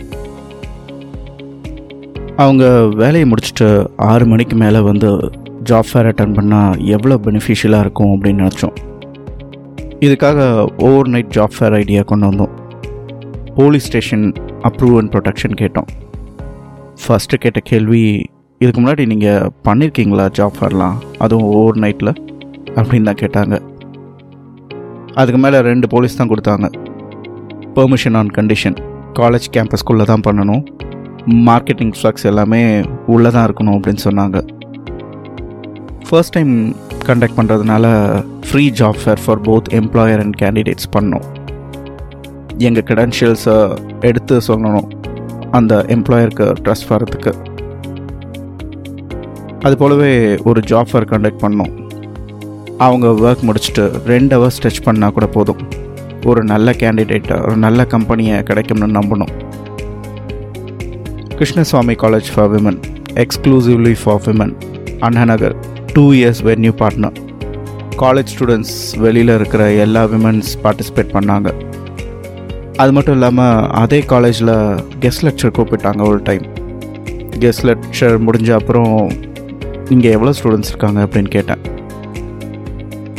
அவங்க 2.45 2.65
வேலையை 3.01 3.25
முடிச்சுட்டு 3.31 3.69
ஆறு 4.11 4.25
மணிக்கு 4.33 4.55
மேலே 4.63 4.79
வந்து 4.91 5.09
ஜாப் 5.71 5.91
ஃபேர் 5.91 6.09
அட்டன் 6.11 6.37
பண்ணால் 6.37 6.79
எவ்வளோ 6.95 7.19
பெனிஃபிஷியலாக 7.25 7.85
இருக்கும் 7.85 8.13
அப்படின்னு 8.15 8.43
நினச்சோம். 8.45 8.77
இதுக்காக 10.05 10.39
over 10.89 11.13
night 11.15 11.35
job 11.37 11.57
fair 11.57 11.77
idea 11.83 12.01
கொண்டு 12.11 12.27
வந்தோம். 12.29 12.55
Police 13.57 13.87
station 13.89 14.25
approve 14.67 14.97
and 14.99 15.11
protection 15.13 15.55
கேட்டோம். 15.61 15.89
ஃபஸ்ட்டு 17.03 17.39
கேட்ட 17.43 17.59
கேள்வி 17.71 18.03
இதுக்கு 18.61 18.79
முன்னாடி 18.81 19.03
நீங்கள் 19.11 19.49
பண்ணியிருக்கீங்களா 19.67 20.25
ஜாப் 20.37 20.57
ஃபேர்லாம் 20.59 20.97
அதுவும் 21.23 21.49
ஓவர் 21.57 21.79
நைட்டில் 21.83 22.11
அப்படின்னு 22.79 23.07
தான் 23.09 23.21
கேட்டாங்க. 23.23 23.55
அதுக்கு 25.21 25.39
மேலே 25.45 25.59
ரெண்டு 25.69 25.87
போலீஸ் 25.93 26.17
தான் 26.19 26.31
கொடுத்தாங்க. 26.31 26.67
பெர்மிஷன் 27.77 28.17
ஆன் 28.19 28.31
கண்டிஷன் 28.37 28.77
காலேஜ் 29.19 29.47
கேம்பஸ்குள்ளே 29.55 30.05
தான் 30.11 30.25
பண்ணணும். 30.27 30.63
மார்க்கெட்டிங் 31.49 31.93
ஃப்ளக்ஸ் 31.97 32.27
எல்லாமே 32.31 32.61
உள்ளே 33.13 33.29
தான் 33.35 33.45
இருக்கணும் 33.47 33.75
அப்படின்னு 33.77 34.03
சொன்னாங்க. 34.07 34.37
ஃபர்ஸ்ட் 36.07 36.35
டைம் 36.37 36.53
கண்டக்ட் 37.09 37.37
பண்ணுறதுனால 37.39 37.85
free 38.47 38.63
job 38.79 39.01
fair 39.03 39.21
for 39.25 39.43
both 39.49 39.69
employer 39.81 40.23
and 40.23 40.37
candidates 40.41 40.89
பண்ணோம். 40.95 41.27
எங்கள் 42.67 42.85
கிரெடென்ஷியல்ஸை 42.89 43.55
எடுத்து 44.09 44.35
சொல்லணும் 44.47 44.87
அந்த 45.57 45.73
எம்ப்ளாயருக்கு 45.95 46.45
ட்ரஸ்ட் 46.65 46.89
வரதுக்கு 46.91 47.31
அது 49.67 49.75
போலவே 49.81 50.11
ஒரு 50.49 50.59
ஜாப் 50.71 50.89
ஃபேர் 50.91 51.09
கண்டக்ட் 51.11 51.41
பண்ணோம் 51.43 51.71
அவங்க 52.85 53.07
ஒர்க் 53.25 53.45
முடிச்சுட்டு 53.47 53.83
ரெண்டு 54.11 54.33
ஹவர்ஸ் 54.37 54.57
ஸ்ட்ரெச் 54.57 54.85
பண்ணால் 54.85 55.15
கூட 55.17 55.27
போதும். 55.35 55.61
ஒரு 56.29 56.41
நல்ல 56.51 56.71
கேண்டிடேட்டை 56.81 57.35
ஒரு 57.45 57.57
நல்ல 57.65 57.85
கம்பெனியை 57.93 58.37
கிடைக்கும்னு 58.49 58.87
நம்பணும். 58.99 59.33
Krishnaswamy 61.37 61.95
college 62.03 62.29
for 62.33 62.51
women 62.55 62.79
exclusively 63.23 63.93
for 64.03 64.21
women 64.27 64.53
Annanagar 65.07 65.55
two 65.93 66.05
years 66.19 66.41
venue 66.49 66.73
partner 66.81 67.17
college 68.03 68.31
students 68.33 68.75
வெளியில் 69.03 69.33
இருக்கிற 69.39 69.63
எல்லா 69.85 70.03
விமன்ஸ் 70.13 70.51
பார்ட்டிசிபேட் 70.63 71.13
பண்ணாங்க. 71.17 71.49
அது 72.81 72.91
மட்டும் 72.95 73.13
இல்லாமல் 73.13 73.67
அதே 73.81 73.99
காலேஜில் 74.11 74.53
கெஸ்ட் 75.03 75.23
லெக்சர் 75.25 75.55
கூப்பிட்டாங்க 75.57 76.01
ஒரு 76.07 76.19
டைம் 76.29 76.45
கெஸ்ட் 77.43 77.65
லெக்சர் 77.69 78.15
முடிஞ்ச 78.27 78.49
அப்புறம் 78.59 79.11
இங்கே 79.89 80.09
எவ்வளோ 80.09 80.31
ஸ்டூடெண்ட்ஸ் 80.37 80.71
இருக்காங்க? 80.71 80.99
அப்படின்னு 81.05 81.29
கேட்டேன். 81.29 81.61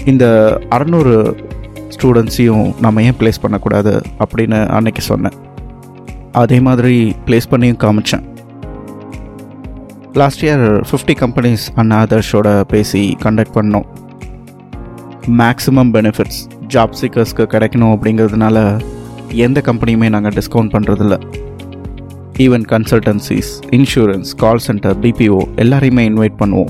இந்த 0.05 0.25
அறநூறு 0.71 1.15
ஸ்டூடெண்ட்ஸையும் 1.95 2.81
நம்ம 2.81 3.03
ஏன் 3.03 3.19
ப்ளேஸ் 3.19 3.41
பண்ணக்கூடாது? 3.41 3.93
அப்படின்னு 4.25 4.69
அன்னைக்கு 4.69 5.03
சொன்னேன். 5.03 5.37
அதே 6.33 6.61
மாதிரி 6.61 7.17
ப்ளேஸ் 7.27 7.51
பண்ணியும் 7.51 7.81
காமிச்சேன். 7.85 8.25
Last 10.13 10.45
year 10.45 10.65
fifty 10.91 11.17
companies 11.25 11.67
and 11.75 11.93
அதர்ஸோட 11.93 12.49
பேசி 12.65 13.17
கண்டக்ட் 13.23 13.57
பண்ணோம். 13.59 13.87
மேக்ஸிமம் 15.43 15.93
பெனிஃபிட்ஸ் 15.97 16.41
ஜாப் 16.75 16.99
சீக்கர்ஸ்க்கு 17.01 17.47
கிடைக்கணும் 17.55 17.95
அப்படிங்கிறதுனால 17.97 18.59
எந்த 19.33 19.63
கம்பெனியுமே 19.65 20.09
நாங்கள் 20.09 20.33
டிஸ்கவுண்ட் 20.33 20.73
பண்ணுறதில்ல 20.75 21.21
even 22.39 22.65
consultancies 22.69 23.51
insurance 23.71 24.25
call 24.37 24.59
centre 24.59 24.99
BPO 24.99 25.39
எல்லாரையுமே 25.57 26.05
இன்வைட் 26.11 26.37
பண்ணுவோம். 26.39 26.69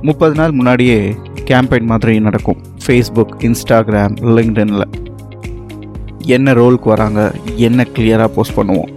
முப்பது 0.00 0.34
நாள் 0.34 0.50
முன்னாடியே 0.50 1.16
கேம்பெயின் 1.44 1.82
மாதிரி 1.82 2.20
நடக்கும். 2.20 2.56
ஃபேஸ்புக் 2.86 3.34
இன்ஸ்டாகிராம் 3.38 4.14
லிங்க்டனில் 4.20 4.84
என்ன 6.18 6.52
ரோலுக்கு 6.52 6.84
வராங்க 6.84 7.34
என்ன 7.56 7.86
கிளியராக 7.94 8.26
போஸ்ட் 8.26 8.58
பண்ணுவோம். 8.58 8.88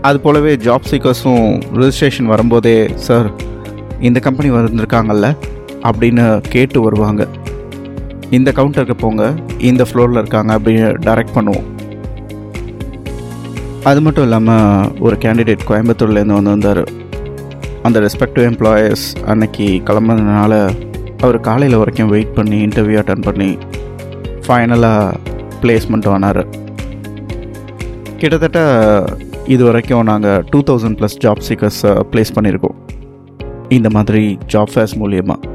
அது 0.00 0.20
போலவே 0.20 0.56
ஜாப் 0.56 0.84
சீக்கர்ஸும் 0.90 1.62
ரிஜிஸ்ட்ரேஷன் 1.74 2.24
வரும்போதே 2.24 2.88
சார் 2.94 3.30
இந்த 4.00 4.20
கம்பெனி 4.20 4.50
வந்திருக்காங்கல்ல? 4.50 5.36
அப்படின்னு 5.82 6.42
கேட்டு 6.48 6.80
வருவாங்க. 6.80 7.28
இந்த 8.36 8.50
கவுண்டருக்கு 8.58 8.96
போங்க. 9.04 9.24
இந்த 9.70 9.82
ஃப்ளோரில் 9.88 10.20
இருக்காங்க 10.22 10.50
அப்படின்னு 10.58 10.86
டைரக்ட் 11.06 11.34
பண்ணுவோம். 11.36 11.66
அது 13.90 14.00
மட்டும் 14.04 14.24
இல்லாமல் 14.26 14.90
ஒரு 15.06 15.16
கேண்டிடேட் 15.24 15.64
கோயம்புத்தூர்லேருந்து 15.70 16.38
வந்து 16.38 16.54
வந்தார். 16.54 16.84
அந்த 17.86 17.98
ரெஸ்பெக்டிவ் 18.06 18.46
எம்ப்ளாயர்ஸ் 18.50 19.06
அன்னைக்கு 19.30 19.66
கிளம்புனதுனால 19.88 20.52
அவர் 21.24 21.38
காலையில் 21.48 21.80
வரைக்கும் 21.80 22.12
வெயிட் 22.14 22.32
பண்ணி 22.38 22.58
இன்டர்வியூ 22.66 22.98
அட்டன் 23.02 23.26
பண்ணி 23.28 23.50
ஃபைனலாக 24.46 25.16
பிளேஸ்மெண்ட் 25.62 26.08
ஆனார். 26.14 26.42
கிட்டத்தட்ட 28.20 28.60
இது 29.54 29.62
வரைக்கும் 29.68 30.06
நாங்கள் 30.10 30.44
two 30.52 30.60
thousand 30.68 30.98
plus 31.00 31.18
job 31.24 31.42
seekers 31.48 31.82
place 32.12 32.34
பண்ணியிருக்கோம். 32.36 32.78
இந்த 33.78 33.88
மாதிரி 33.96 34.22
ஜாப் 34.52 34.72
ஃபேர்ஸ் 34.74 34.96
மூலியமாக 35.02 35.52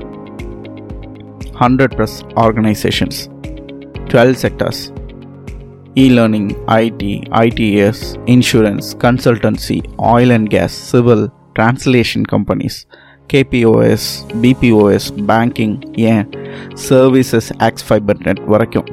hundred 1.60 1.96
plus 1.98 2.18
organisations 2.36 3.20
twelve 4.06 4.36
sectors 4.42 4.82
e-learning 5.96 6.50
IT 6.68 7.14
ITES 7.40 8.04
insurance 8.26 8.90
consultancy 9.04 9.82
oil 9.98 10.34
and 10.34 10.48
gas 10.48 10.76
civil 10.90 11.30
translation 11.60 12.26
companies 12.32 12.78
KPOs 13.34 14.08
BPOs 14.42 15.10
banking 15.28 15.76
ஏன் 15.96 16.30
சர்வீசஸ் 16.90 17.50
ஆக்ஸ் 17.58 17.88
ஃபைபர் 17.88 18.18
நெட் 18.24 18.46
வரைக்கும் 18.46 18.86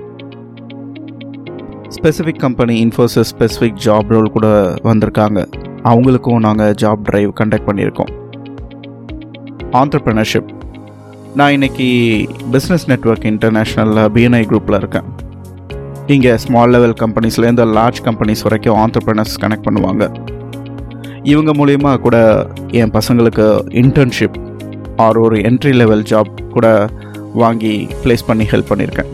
specific 1.96 2.38
company 2.38 2.74
Infosys 2.84 3.30
specific 3.38 3.78
job 3.84 4.08
role 4.08 4.30
கூட 4.30 4.74
வந்திருக்காங்க. 4.84 5.40
அவங்களுக்கும் 5.84 6.38
நாங்கள் 6.38 6.74
ஜாப் 6.82 7.02
ட்ரைவ் 7.12 7.30
கண்டக்ட் 7.40 7.68
பண்ணியிருக்கோம். 7.68 8.12
Entrepreneurship 9.72 10.50
நான் 11.38 11.52
இன்னைக்கு 11.52 11.86
பிஸ்னஸ் 12.52 12.84
நெட்ஒர்க் 12.90 13.24
இன்டர்நேஷ்னலில் 13.30 14.06
பிஎன்ஐ 14.14 14.40
குரூப்பில் 14.50 14.76
இருக்கேன். 14.76 15.08
இங்கே 16.06 16.36
ஸ்மால் 16.36 16.70
லெவல் 16.70 16.94
கம்பெனிஸ்லேருந்து 17.00 17.64
லார்ஜ் 17.76 17.98
கம்பெனிஸ் 18.04 18.42
வரைக்கும் 18.42 18.78
ஆண்டர்பிரினர்ஸ் 18.82 19.34
கனெக்ட் 19.42 19.66
பண்ணுவாங்க. 19.66 20.04
இவங்க 21.22 21.52
மூலயமா 21.58 21.92
கூட 22.04 22.18
என் 22.80 22.90
பசங்களுக்கு 22.90 23.46
இன்டர்ன்ஷிப் 23.82 24.38
ஆர் 25.06 25.18
ஒரு 25.18 25.38
என்ட்ரி 25.48 25.72
லெவல் 25.74 26.02
ஜாப் 26.02 26.32
கூட 26.54 26.88
வாங்கி 27.34 27.88
ப்ளேஸ் 28.04 28.24
பண்ணி 28.26 28.46
ஹெல்ப் 28.52 28.70
பண்ணியிருக்கேன் 28.70 29.10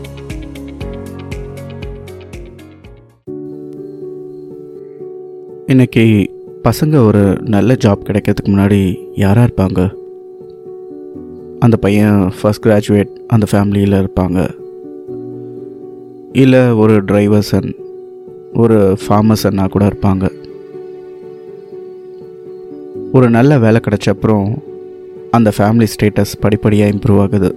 இன்றைக்கி 5.73 6.05
பசங்க 6.69 6.95
ஒரு 7.09 7.25
நல்ல 7.55 7.77
ஜாப் 7.85 8.07
கிடைக்கிறதுக்கு 8.07 8.53
முன்னாடி 8.55 8.81
யாராக 9.15 9.47
இருப்பாங்க? 9.49 9.81
அந்த 11.63 11.77
பையன் 11.77 12.31
ஃபர்ஸ்ட் 12.41 12.65
கிராஜுவேட் 12.65 13.11
அந்த 13.27 13.45
ஃபேமிலியில் 13.51 13.95
இருப்பாங்க. 14.03 14.39
இல்லை 16.31 16.71
ஒரு 16.71 17.05
டிரைவர் 17.05 17.41
சன் 17.41 17.75
ஒரு 18.53 18.97
ஃபார்மர் 19.03 19.41
சன்னாக 19.43 19.69
கூட 19.69 19.85
இருப்பாங்க. 19.85 20.25
ஒரு 23.13 23.29
நல்ல 23.29 23.59
வேலை 23.59 23.81
கிடைச்ச 23.85 24.09
அப்புறம் 24.09 24.63
அந்த 25.31 25.51
ஃபேமிலி 25.57 25.87
ஸ்டேட்டஸ் 25.93 26.35
படிப்படியாக 26.39 26.91
இம்ப்ரூவ் 26.91 27.19
ஆகுது. 27.19 27.51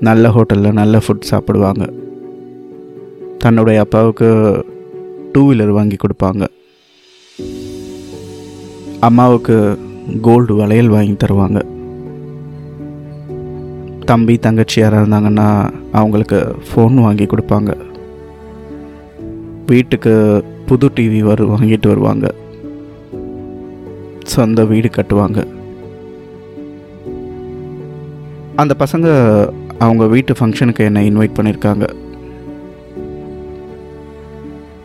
நல்ல 0.00 0.28
ஹோட்டலில் 0.28 0.72
நல்ல 0.72 0.98
ஃபுட் 0.98 1.28
சாப்பிடுவாங்க. 1.32 1.88
தன்னுடைய 3.38 3.80
அப்பாவுக்கு 3.80 4.30
டூ 5.32 5.52
வீலர் 5.52 5.76
வாங்கி 5.80 5.96
கொடுப்பாங்க. 5.96 6.46
அம்மாவுக்கு 9.00 9.78
கோல்டு 10.22 10.54
வளையல் 10.54 10.88
வாங்கி 10.88 11.16
தருவாங்க. 11.26 11.78
தம்பி 14.10 14.38
தங்கச்சி 14.38 14.80
யாராக 14.80 15.02
இருந்தாங்கன்னா 15.02 15.70
அவங்களுக்கு 15.92 16.38
ஃபோன் 16.68 16.94
வாங்கி 16.94 17.24
கொடுப்பாங்க. 17.24 17.76
வீட்டுக்கு 19.66 20.44
புது 20.66 20.86
டிவி 20.86 21.18
வரு 21.18 21.48
வாங்கிட்டு 21.48 21.88
வருவாங்க. 21.88 22.34
சொந்த 24.24 24.64
வீடு 24.64 24.88
கட்டுவாங்க. 24.88 25.46
அந்த 28.56 28.74
பசங்க 28.78 29.08
அவங்க 29.78 30.06
வீட்டு 30.06 30.32
ஃபங்க்ஷனுக்கு 30.32 30.78
என்னை 30.78 31.10
இன்வைட் 31.10 31.36
பண்ணியிருக்காங்க. 31.38 31.88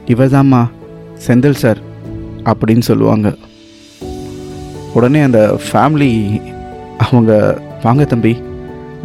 இவதாம்மா 0.06 0.68
செந்தில் 1.28 1.62
சார் 1.64 1.78
அப்படின்னு 2.44 2.80
சொல்லுவாங்க. 2.80 3.36
உடனே 4.94 5.22
அந்த 5.22 5.60
ஃபேமிலி 5.72 6.42
அவங்க 6.98 7.62
வாங்க 7.84 8.06
தம்பி 8.06 8.38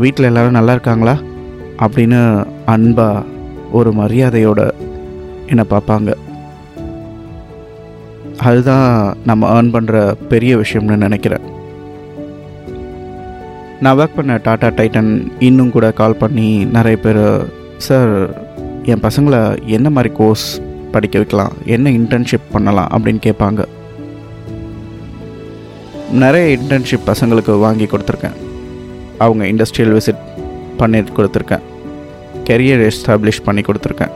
வீட்டில் 0.01 0.25
எல்லாரும் 0.25 0.51
நல்லா 0.51 0.71
இருக்காங்களா? 0.71 1.19
அப்படின்னு 1.79 2.47
அன்பாக 2.67 3.23
ஒரு 3.73 3.91
மரியாதையோட 3.91 4.71
என்னை 5.47 5.65
பார்ப்பாங்க. 5.71 6.15
அதுதான் 8.39 9.17
நம்ம 9.27 9.63
ஏர்ன் 9.63 9.67
பண்ணுற 9.67 10.13
பெரிய 10.29 10.57
விஷயம்னு 10.57 10.97
நினைக்கிறேன். 10.97 11.41
நான் 13.81 13.99
ஒர்க் 13.99 14.17
பண்ண 14.17 14.35
டாட்டா 14.35 14.71
டைட்டன் 14.71 15.33
இன்னும் 15.39 15.71
கூட 15.71 15.93
கால் 15.93 16.17
பண்ணி 16.17 16.65
நிறைய 16.65 16.99
பேர் 16.99 17.53
சார் 17.77 18.43
என் 18.83 19.01
பசங்களை 19.01 19.65
என்ன 19.65 19.91
மாதிரி 19.91 20.15
கோர்ஸ் 20.15 20.61
படிக்க 20.93 21.19
வைக்கலாம்? 21.19 21.53
என்ன 21.65 21.91
இன்டர்ன்ஷிப் 21.91 22.51
பண்ணலாம்? 22.53 22.89
அப்படின்னு 22.95 23.21
கேட்பாங்க. 23.27 23.65
நிறைய 26.13 26.57
இன்டர்ன்ஷிப் 26.57 27.07
பசங்களுக்கு 27.07 27.59
வாங்கி 27.59 27.85
கொடுத்துருக்கேன். 27.85 28.49
அவங்க 29.25 29.45
இண்டஸ்ட்ரியல் 29.53 29.95
விசிட் 29.97 30.23
பண்ணி 30.81 31.01
கொடுத்துருக்கேன். 31.17 31.65
கெரியர் 32.49 32.83
எஸ்டாப்ளிஷ் 32.91 33.45
பண்ணி 33.47 33.63
கொடுத்துருக்கேன். 33.67 34.13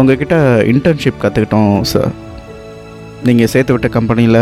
உங்ககிட்ட 0.00 0.36
இன்டர்ன்ஷிப் 0.72 1.22
கற்றுக்கிட்டோம் 1.22 1.80
சார் 1.92 2.12
நீங்கள் 3.28 3.50
சேர்த்து 3.52 3.74
விட்ட 3.74 3.88
கம்பெனியில் 3.96 4.38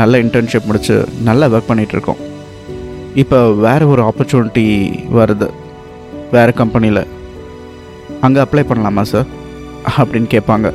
நல்ல 0.00 0.20
இன்டர்ன்ஷிப் 0.24 0.68
முடித்து 0.68 0.96
நல்லா 1.28 1.46
ஒர்க் 1.54 1.70
பண்ணிகிட்ருக்கோம் 1.70 2.20
இப்போ 3.22 3.38
வேறு 3.64 3.88
ஒரு 3.88 4.02
ஆப்பர்ச்சுனிட்டி 4.02 4.66
வருது 5.18 5.48
வேறு 6.36 6.54
கம்பெனியில் 6.60 7.02
அங்கே 8.20 8.40
அப்ளை 8.44 8.64
பண்ணலாமா 8.70 9.02
சார் 9.12 9.28
அப்படின்னு 9.96 10.28
கேட்பாங்க. 10.34 10.70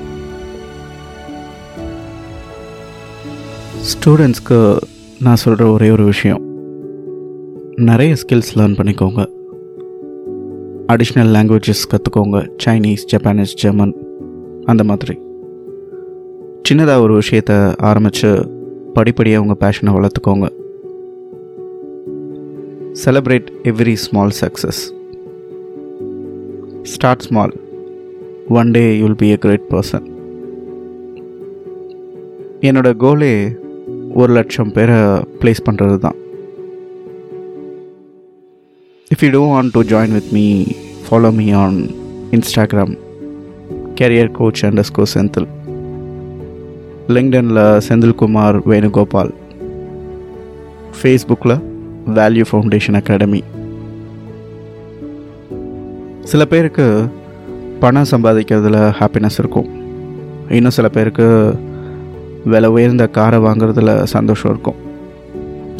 ஸ்டூடெண்ட்ஸ்க்கு 3.91 4.59
நான் 5.25 5.41
சொல்கிற 5.45 5.71
ஒரே 5.71 5.89
ஒரு 5.89 6.03
விஷயம். 6.03 6.41
நிறைய 7.87 8.15
ஸ்கில்ஸ் 8.21 8.51
லேர்ன் 8.57 8.75
பண்ணிக்கோங்க. 8.77 9.21
அடிஷ்னல் 10.93 11.31
லாங்குவேஜஸ் 11.35 11.83
கற்றுக்கோங்க 11.91 12.37
சைனீஸ் 12.63 13.03
ஜப்பானீஸ் 13.11 13.53
ஜெர்மன் 13.61 13.93
அந்த 14.65 14.83
மாதிரி. 14.83 15.15
சின்னதாக 16.67 17.03
ஒரு 17.05 17.13
விஷயத்தை 17.13 17.57
ஆரம்பித்து 17.89 18.29
படிப்படியாக 18.93 19.43
உங்கள் 19.43 19.61
பேஷனை 19.63 19.93
வளர்த்துக்கோங்க. 19.97 20.47
Celebrate 23.03 23.49
every 23.71 23.95
small 24.05 24.35
success 24.41 24.81
start 26.93 27.25
small 27.27 27.53
one 28.61 28.71
day 28.71 28.85
you'll 29.01 29.19
be 29.23 29.29
a 29.31 29.37
great 29.45 29.67
person 29.73 30.07
என்னோட 32.69 32.91
கோலே 33.05 33.33
ஒரு 34.13 34.33
லட்சம் 34.33 34.71
பேரை 34.71 34.97
ப்ளேஸ் 35.41 35.67
பண்ணுறது 35.67 35.97
தான் 35.97 36.17
if 39.13 39.21
you 39.21 39.29
do 39.29 39.39
want 39.51 39.71
to 39.71 39.81
join 39.83 40.11
with 40.11 40.27
me 40.31 40.63
follow 41.05 41.29
me 41.33 41.51
on 41.51 41.77
Instagram 42.31 42.91
career 43.95 44.31
coach 44.31 44.65
underscore 44.89 45.03
Senthil 45.13 45.47
லிங்க்டனில் 47.07 47.61
Senthilkumar 47.87 48.57
Venugopal 48.71 49.31
ஃபேஸ்புக்கில் 50.99 51.55
வேல்யூ 52.17 52.45
ஃபவுண்டேஷன் 52.51 52.99
அகாடமி 52.99 53.43
சில 56.23 56.45
பேருக்கு 56.45 57.07
பணம் 57.79 58.09
சம்பாதிக்கிறதுல 58.11 58.83
ஹாப்பினஸ் 58.99 59.39
இருக்கும். 59.39 59.69
இன்னும் 60.49 60.77
சில 60.77 60.89
பேருக்கு 60.89 61.55
விலை 62.45 62.69
உயர்ந்த 62.69 63.07
காரை 63.07 63.39
வாங்குறதுல 63.39 64.03
சந்தோஷம் 64.03 64.51
இருக்கும். 64.51 64.79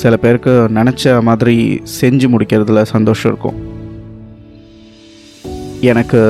சில 0.03 0.17
பேருக்கு 0.23 0.53
நினச்ச 0.77 1.21
மாதிரி 1.27 1.55
செஞ்சு 1.99 2.27
முடிக்கிறதுல 2.33 2.81
சந்தோஷம் 2.95 3.31
இருக்கும். 3.31 3.57
எனக்கு 5.91 6.21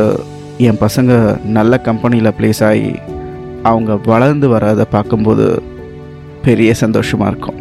என் 0.67 0.82
பசங்க 0.86 1.13
நல்ல 1.58 1.73
கம்பெனியில் 1.88 2.36
ப்ளேஸ் 2.39 2.62
ஆகி 2.69 2.91
அவங்க 3.71 3.95
வளர்ந்து 4.12 4.47
வராத 4.53 4.86
பார்க்கும்போது 4.95 5.47
பெரிய 6.45 6.73
சந்தோஷமாக 6.84 7.32
இருக்கும். 7.34 7.58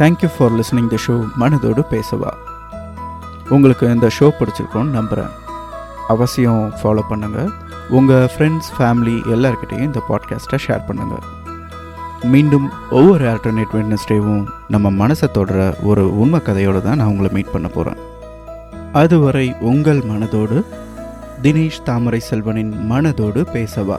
Thank you 0.00 0.30
for 0.36 0.54
listening 0.58 0.92
the 0.94 0.98
show 1.06 1.16
மனதோடு 1.42 1.84
பேசவா. 1.94 2.32
உங்களுக்கு 3.54 3.86
இந்த 3.94 4.10
ஷோ 4.18 4.28
பிடிச்சிருக்கோன்னு 4.38 4.98
நம்புகிறேன் 4.98 5.32
அவசியம் 6.08 6.72
ஃபாலோ 6.82 7.02
பண்ணுங்கள் 7.10 7.50
உங்கள் 7.88 8.28
ஃப்ரெண்ட்ஸ் 8.36 8.70
ஃபேமிலி 8.78 9.22
எல்லாருக்கிட்டையும் 9.30 9.84
இந்த 9.84 10.02
பாட்காஸ்ட்டை 10.08 10.58
ஷேர் 10.66 10.86
பண்ணுங்கள் 10.88 11.24
மீண்டும் 12.22 12.72
ஒவ்வொரு 12.90 13.24
ஆல்டர்னேட் 13.28 13.72
வெட்னஸ்டேவும் 13.72 14.44
நம்ம 14.68 14.90
மனசை 14.90 15.30
தொடர 15.30 15.74
ஒரு 15.82 16.18
உண்மை 16.18 16.40
கதையோடு 16.44 16.82
தான் 16.82 16.96
நான் 16.96 17.06
உங்களை 17.06 17.30
மீட் 17.32 17.50
பண்ண 17.50 17.68
போகிறேன் 17.68 18.00
அதுவரை 18.92 19.54
உங்கள் 19.60 20.00
மனதோடு 20.00 20.58
தினேஷ் 21.42 21.82
தாமரை 21.82 22.20
செல்வனின் 22.30 22.90
மனதோடு 22.90 23.40
பேசவா? 23.52 23.98